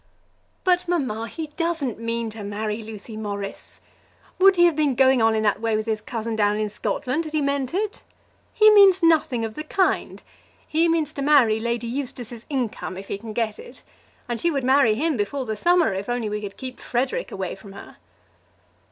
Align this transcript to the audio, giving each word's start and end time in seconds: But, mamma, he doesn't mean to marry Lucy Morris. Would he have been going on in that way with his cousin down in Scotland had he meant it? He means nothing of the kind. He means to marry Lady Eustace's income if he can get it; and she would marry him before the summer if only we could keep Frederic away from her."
But, 0.63 0.87
mamma, 0.87 1.27
he 1.27 1.49
doesn't 1.57 1.99
mean 1.99 2.31
to 2.31 2.43
marry 2.43 2.81
Lucy 2.81 3.15
Morris. 3.15 3.81
Would 4.39 4.55
he 4.55 4.65
have 4.65 4.75
been 4.75 4.95
going 4.95 5.21
on 5.21 5.35
in 5.35 5.43
that 5.43 5.61
way 5.61 5.77
with 5.77 5.85
his 5.85 6.01
cousin 6.01 6.35
down 6.35 6.57
in 6.57 6.69
Scotland 6.69 7.25
had 7.25 7.33
he 7.33 7.39
meant 7.43 7.71
it? 7.71 8.01
He 8.51 8.71
means 8.71 9.03
nothing 9.03 9.45
of 9.45 9.53
the 9.53 9.63
kind. 9.63 10.23
He 10.67 10.89
means 10.89 11.13
to 11.13 11.21
marry 11.21 11.59
Lady 11.59 11.85
Eustace's 11.85 12.47
income 12.49 12.97
if 12.97 13.09
he 13.09 13.19
can 13.19 13.31
get 13.33 13.59
it; 13.59 13.83
and 14.27 14.41
she 14.41 14.49
would 14.49 14.63
marry 14.63 14.95
him 14.95 15.17
before 15.17 15.45
the 15.45 15.55
summer 15.55 15.93
if 15.93 16.09
only 16.09 16.29
we 16.29 16.41
could 16.41 16.57
keep 16.57 16.79
Frederic 16.79 17.31
away 17.31 17.53
from 17.53 17.73
her." 17.73 17.97